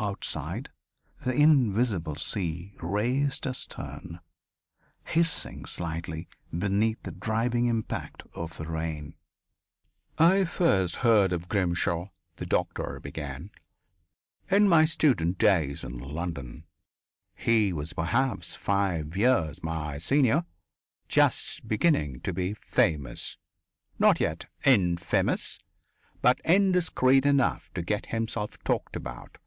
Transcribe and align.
Outside, 0.00 0.68
the 1.24 1.32
invisible 1.34 2.14
sea 2.14 2.72
raced 2.80 3.48
astern, 3.48 4.20
hissing 5.02 5.64
slightly 5.64 6.28
beneath 6.56 7.02
the 7.02 7.10
driving 7.10 7.66
impact 7.66 8.22
of 8.32 8.58
the 8.58 8.66
rain. 8.68 9.16
I 10.16 10.44
first 10.44 10.96
heard 10.98 11.32
of 11.32 11.48
Grimshaw 11.48 12.10
[the 12.36 12.46
doctor 12.46 13.00
began] 13.00 13.50
in 14.48 14.68
my 14.68 14.84
student 14.84 15.36
days 15.36 15.82
in 15.82 15.98
London. 15.98 16.62
He 17.34 17.72
was 17.72 17.92
perhaps 17.92 18.54
five 18.54 19.16
years 19.16 19.64
my 19.64 19.98
senior, 19.98 20.44
just 21.08 21.66
beginning 21.66 22.20
to 22.20 22.32
be 22.32 22.54
famous, 22.54 23.36
not 23.98 24.20
yet 24.20 24.44
infamous, 24.64 25.58
but 26.22 26.38
indiscreet 26.44 27.26
enough 27.26 27.68
to 27.74 27.82
get 27.82 28.06
himself 28.06 28.56
talked 28.62 28.94
about. 28.94 29.38